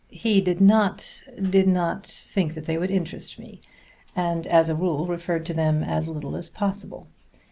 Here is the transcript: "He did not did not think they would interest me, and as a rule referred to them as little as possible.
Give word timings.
"He 0.09 0.41
did 0.41 0.59
not 0.59 1.21
did 1.39 1.67
not 1.67 2.07
think 2.07 2.55
they 2.55 2.79
would 2.79 2.89
interest 2.89 3.37
me, 3.37 3.61
and 4.15 4.47
as 4.47 4.67
a 4.67 4.73
rule 4.75 5.05
referred 5.05 5.45
to 5.45 5.53
them 5.53 5.83
as 5.83 6.07
little 6.07 6.35
as 6.35 6.49
possible. 6.49 7.05